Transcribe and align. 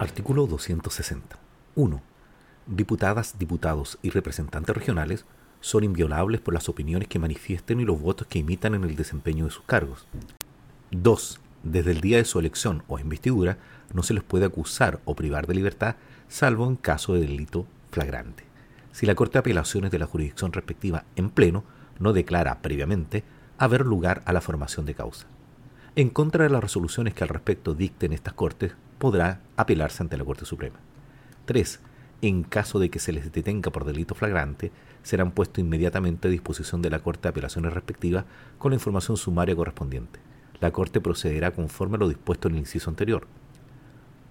Artículo 0.00 0.46
260. 0.46 1.36
1. 1.74 2.02
Diputadas, 2.68 3.36
diputados 3.36 3.98
y 4.00 4.10
representantes 4.10 4.76
regionales 4.76 5.24
son 5.60 5.82
inviolables 5.82 6.40
por 6.40 6.54
las 6.54 6.68
opiniones 6.68 7.08
que 7.08 7.18
manifiesten 7.18 7.80
y 7.80 7.84
los 7.84 8.00
votos 8.00 8.28
que 8.28 8.38
imitan 8.38 8.76
en 8.76 8.84
el 8.84 8.94
desempeño 8.94 9.46
de 9.46 9.50
sus 9.50 9.64
cargos. 9.64 10.06
2. 10.92 11.40
Desde 11.64 11.90
el 11.90 12.00
día 12.00 12.18
de 12.18 12.24
su 12.24 12.38
elección 12.38 12.84
o 12.86 13.00
investidura 13.00 13.58
no 13.92 14.04
se 14.04 14.14
les 14.14 14.22
puede 14.22 14.44
acusar 14.44 15.00
o 15.04 15.16
privar 15.16 15.48
de 15.48 15.54
libertad 15.54 15.96
salvo 16.28 16.68
en 16.68 16.76
caso 16.76 17.14
de 17.14 17.22
delito 17.22 17.66
flagrante. 17.90 18.44
Si 18.92 19.04
la 19.04 19.16
Corte 19.16 19.32
de 19.32 19.40
Apelaciones 19.40 19.90
de 19.90 19.98
la 19.98 20.06
jurisdicción 20.06 20.52
respectiva 20.52 21.06
en 21.16 21.28
pleno 21.28 21.64
no 21.98 22.12
declara 22.12 22.62
previamente 22.62 23.24
haber 23.58 23.84
lugar 23.84 24.22
a 24.26 24.32
la 24.32 24.42
formación 24.42 24.86
de 24.86 24.94
causa. 24.94 25.26
En 25.96 26.08
contra 26.08 26.44
de 26.44 26.50
las 26.50 26.62
resoluciones 26.62 27.14
que 27.14 27.24
al 27.24 27.30
respecto 27.30 27.74
dicten 27.74 28.12
estas 28.12 28.34
Cortes, 28.34 28.74
podrá 28.98 29.40
apelarse 29.56 30.02
ante 30.02 30.16
la 30.16 30.24
Corte 30.24 30.44
Suprema. 30.44 30.78
3. 31.46 31.80
En 32.20 32.42
caso 32.42 32.78
de 32.78 32.90
que 32.90 32.98
se 32.98 33.12
les 33.12 33.32
detenga 33.32 33.70
por 33.70 33.84
delito 33.84 34.14
flagrante, 34.14 34.72
serán 35.02 35.30
puestos 35.30 35.60
inmediatamente 35.60 36.28
a 36.28 36.30
disposición 36.30 36.82
de 36.82 36.90
la 36.90 36.98
Corte 36.98 37.22
de 37.22 37.28
Apelaciones 37.30 37.72
respectiva 37.72 38.24
con 38.58 38.72
la 38.72 38.76
información 38.76 39.16
sumaria 39.16 39.54
correspondiente. 39.54 40.20
La 40.60 40.72
Corte 40.72 41.00
procederá 41.00 41.52
conforme 41.52 41.96
a 41.96 42.00
lo 42.00 42.08
dispuesto 42.08 42.48
en 42.48 42.54
el 42.54 42.60
inciso 42.60 42.90
anterior. 42.90 43.26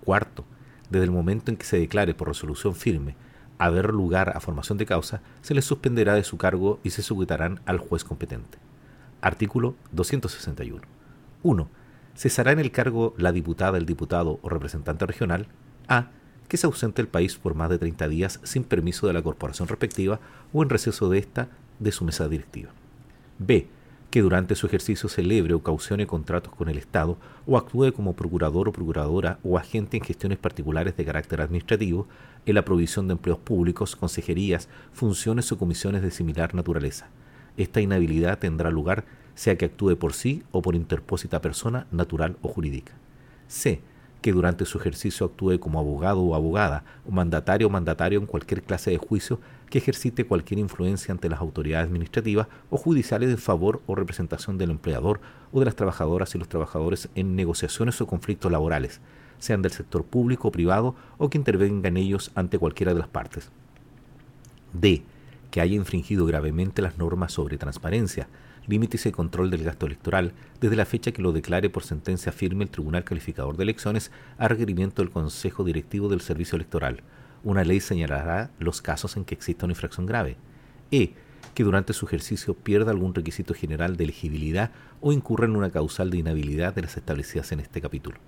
Cuarto, 0.03 0.43
desde 0.89 1.05
el 1.05 1.11
momento 1.11 1.49
en 1.49 1.57
que 1.57 1.65
se 1.65 1.79
declare 1.79 2.13
por 2.13 2.27
resolución 2.27 2.75
firme 2.75 3.15
haber 3.57 3.93
lugar 3.93 4.33
a 4.35 4.39
formación 4.39 4.77
de 4.77 4.85
causa, 4.85 5.21
se 5.41 5.55
les 5.55 5.65
suspenderá 5.65 6.13
de 6.13 6.23
su 6.23 6.37
cargo 6.37 6.79
y 6.83 6.91
se 6.91 7.01
sujetarán 7.01 7.61
al 7.65 7.79
juez 7.79 8.03
competente. 8.03 8.57
Artículo 9.21 9.75
261. 9.93 10.81
1 11.43 11.69
cesará 12.17 12.51
en 12.51 12.59
el 12.59 12.71
cargo 12.71 13.13
la 13.17 13.31
diputada, 13.31 13.77
el 13.77 13.85
diputado 13.85 14.39
o 14.41 14.49
representante 14.49 15.05
regional 15.05 15.47
A. 15.87 16.09
que 16.47 16.57
se 16.57 16.65
ausente 16.65 17.01
del 17.01 17.09
país 17.09 17.37
por 17.37 17.53
más 17.53 17.69
de 17.69 17.77
30 17.77 18.07
días 18.07 18.39
sin 18.43 18.63
permiso 18.63 19.05
de 19.05 19.13
la 19.13 19.21
corporación 19.21 19.67
respectiva 19.67 20.19
o 20.51 20.63
en 20.63 20.69
receso 20.69 21.09
de 21.09 21.19
esta 21.19 21.49
de 21.79 21.91
su 21.91 22.03
mesa 22.03 22.27
directiva. 22.27 22.71
B. 23.37 23.67
que 24.09 24.21
durante 24.21 24.55
su 24.55 24.65
ejercicio 24.65 25.09
celebre 25.09 25.53
o 25.53 25.61
caucione 25.61 26.07
contratos 26.07 26.55
con 26.55 26.69
el 26.69 26.79
Estado 26.79 27.17
o 27.45 27.55
actúe 27.55 27.91
como 27.93 28.13
procurador 28.13 28.67
o 28.67 28.71
procuradora 28.71 29.37
o 29.43 29.57
agente 29.57 29.97
en 29.97 30.03
gestiones 30.03 30.39
particulares 30.39 30.97
de 30.97 31.05
carácter 31.05 31.41
administrativo 31.41 32.07
en 32.47 32.55
la 32.55 32.65
provisión 32.65 33.07
de 33.07 33.13
empleos 33.13 33.37
públicos, 33.37 33.95
consejerías, 33.95 34.69
funciones 34.91 35.51
o 35.51 35.57
comisiones 35.57 36.01
de 36.01 36.09
similar 36.09 36.55
naturaleza. 36.55 37.09
Esta 37.57 37.81
inhabilidad 37.81 38.39
tendrá 38.39 38.71
lugar 38.71 39.03
sea 39.37 39.55
que 39.55 39.65
actúe 39.65 39.95
por 39.95 40.13
sí 40.13 40.41
o 40.51 40.63
por 40.63 40.75
interpósita 40.75 41.41
persona 41.41 41.85
natural 41.91 42.37
o 42.41 42.47
jurídica. 42.47 42.93
C. 43.47 43.81
Que 44.19 44.33
durante 44.33 44.65
su 44.65 44.79
ejercicio 44.79 45.27
actúe 45.27 45.59
como 45.59 45.79
abogado 45.79 46.21
o 46.21 46.33
abogada, 46.33 46.83
o 47.07 47.11
mandatario 47.11 47.67
o 47.67 47.69
mandatario 47.69 48.19
en 48.19 48.25
cualquier 48.25 48.63
clase 48.63 48.89
de 48.89 48.97
juicio 48.97 49.39
que 49.69 49.77
ejercite 49.77 50.25
cualquier 50.25 50.59
influencia 50.59 51.11
ante 51.11 51.29
las 51.29 51.39
autoridades 51.39 51.85
administrativas 51.87 52.47
o 52.71 52.77
judiciales 52.77 53.29
en 53.29 53.37
favor 53.37 53.79
o 53.85 53.93
representación 53.93 54.57
del 54.57 54.71
empleador 54.71 55.21
o 55.51 55.59
de 55.59 55.65
las 55.65 55.75
trabajadoras 55.75 56.33
y 56.33 56.39
los 56.39 56.49
trabajadores 56.49 57.07
en 57.13 57.35
negociaciones 57.35 58.01
o 58.01 58.07
conflictos 58.07 58.51
laborales, 58.51 59.01
sean 59.37 59.61
del 59.61 59.71
sector 59.71 60.03
público 60.03 60.47
o 60.47 60.51
privado 60.51 60.95
o 61.19 61.29
que 61.29 61.37
intervenga 61.37 61.89
en 61.89 61.97
ellos 61.97 62.31
ante 62.33 62.57
cualquiera 62.57 62.95
de 62.95 62.99
las 62.99 63.07
partes. 63.07 63.51
D. 64.73 65.03
Que 65.51 65.61
haya 65.61 65.75
infringido 65.75 66.25
gravemente 66.25 66.81
las 66.81 66.97
normas 66.97 67.33
sobre 67.33 67.59
transparencia, 67.59 68.27
límites 68.67 69.05
y 69.05 69.11
control 69.11 69.49
del 69.49 69.63
gasto 69.63 69.85
electoral 69.85 70.33
desde 70.61 70.75
la 70.75 70.85
fecha 70.85 71.11
que 71.11 71.21
lo 71.21 71.31
declare 71.31 71.69
por 71.69 71.83
sentencia 71.83 72.31
firme 72.31 72.65
el 72.65 72.69
Tribunal 72.69 73.03
Calificador 73.03 73.57
de 73.57 73.63
Elecciones 73.63 74.11
a 74.37 74.47
requerimiento 74.47 75.01
del 75.01 75.11
Consejo 75.11 75.63
Directivo 75.63 76.09
del 76.09 76.21
Servicio 76.21 76.57
Electoral. 76.57 77.01
Una 77.43 77.63
ley 77.63 77.79
señalará 77.79 78.51
los 78.59 78.81
casos 78.81 79.15
en 79.17 79.25
que 79.25 79.35
exista 79.35 79.65
una 79.65 79.71
infracción 79.71 80.05
grave. 80.05 80.37
E. 80.91 81.13
Que 81.53 81.63
durante 81.63 81.93
su 81.93 82.05
ejercicio 82.05 82.53
pierda 82.53 82.91
algún 82.91 83.15
requisito 83.15 83.53
general 83.53 83.97
de 83.97 84.03
elegibilidad 84.03 84.71
o 85.01 85.11
incurra 85.11 85.45
en 85.45 85.55
una 85.55 85.71
causal 85.71 86.09
de 86.09 86.17
inhabilidad 86.17 86.73
de 86.75 86.83
las 86.83 86.97
establecidas 86.97 87.51
en 87.51 87.61
este 87.61 87.81
capítulo. 87.81 88.19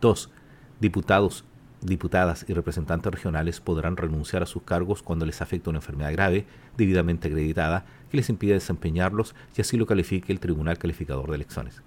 2. 0.00 0.30
Diputados 0.78 1.44
diputadas 1.82 2.44
y 2.48 2.52
representantes 2.52 3.12
regionales 3.12 3.60
podrán 3.60 3.96
renunciar 3.96 4.42
a 4.42 4.46
sus 4.46 4.62
cargos 4.62 5.02
cuando 5.02 5.26
les 5.26 5.40
afecte 5.40 5.70
una 5.70 5.78
enfermedad 5.78 6.12
grave, 6.12 6.46
debidamente 6.76 7.28
acreditada, 7.28 7.84
que 8.10 8.16
les 8.16 8.28
impida 8.28 8.54
desempeñarlos 8.54 9.34
y 9.56 9.60
así 9.60 9.76
lo 9.76 9.86
califique 9.86 10.32
el 10.32 10.40
Tribunal 10.40 10.78
Calificador 10.78 11.30
de 11.30 11.36
Elecciones. 11.36 11.82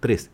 3. 0.00 0.30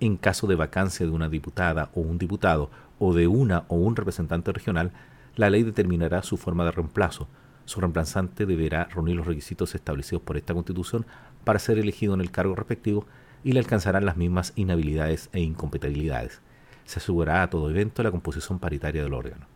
En 0.00 0.16
caso 0.16 0.46
de 0.46 0.54
vacancia 0.54 1.06
de 1.06 1.12
una 1.12 1.28
diputada 1.28 1.90
o 1.94 2.00
un 2.00 2.18
diputado 2.18 2.70
o 2.98 3.14
de 3.14 3.26
una 3.26 3.64
o 3.68 3.76
un 3.76 3.96
representante 3.96 4.52
regional, 4.52 4.92
la 5.36 5.50
ley 5.50 5.62
determinará 5.62 6.22
su 6.22 6.36
forma 6.36 6.64
de 6.64 6.70
reemplazo. 6.70 7.28
Su 7.66 7.80
reemplazante 7.80 8.46
deberá 8.46 8.84
reunir 8.84 9.16
los 9.16 9.26
requisitos 9.26 9.74
establecidos 9.74 10.22
por 10.22 10.36
esta 10.36 10.54
Constitución 10.54 11.04
para 11.44 11.58
ser 11.58 11.78
elegido 11.78 12.14
en 12.14 12.20
el 12.20 12.30
cargo 12.30 12.54
respectivo 12.54 13.06
y 13.44 13.52
le 13.52 13.58
alcanzarán 13.58 14.06
las 14.06 14.16
mismas 14.16 14.52
inhabilidades 14.56 15.28
e 15.32 15.40
incompatibilidades 15.40 16.40
se 16.86 16.98
asegurará 16.98 17.42
a 17.42 17.50
todo 17.50 17.70
evento 17.70 18.02
la 18.02 18.10
composición 18.10 18.58
paritaria 18.58 19.02
del 19.02 19.14
órgano. 19.14 19.46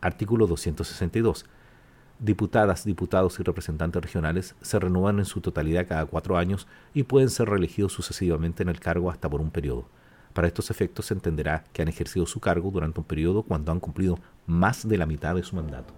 Artículo 0.00 0.46
262. 0.46 1.46
Diputadas, 2.20 2.84
diputados 2.84 3.38
y 3.38 3.42
representantes 3.42 4.02
regionales 4.02 4.54
se 4.60 4.78
renuevan 4.78 5.18
en 5.18 5.24
su 5.24 5.40
totalidad 5.40 5.86
cada 5.86 6.06
cuatro 6.06 6.36
años 6.36 6.66
y 6.94 7.04
pueden 7.04 7.30
ser 7.30 7.48
reelegidos 7.48 7.92
sucesivamente 7.92 8.62
en 8.62 8.68
el 8.68 8.80
cargo 8.80 9.10
hasta 9.10 9.28
por 9.28 9.40
un 9.40 9.50
periodo. 9.50 9.86
Para 10.32 10.46
estos 10.46 10.70
efectos 10.70 11.06
se 11.06 11.14
entenderá 11.14 11.64
que 11.72 11.82
han 11.82 11.88
ejercido 11.88 12.26
su 12.26 12.40
cargo 12.40 12.70
durante 12.70 13.00
un 13.00 13.06
periodo 13.06 13.42
cuando 13.42 13.72
han 13.72 13.80
cumplido 13.80 14.18
más 14.46 14.86
de 14.86 14.98
la 14.98 15.06
mitad 15.06 15.34
de 15.34 15.42
su 15.42 15.56
mandato. 15.56 15.97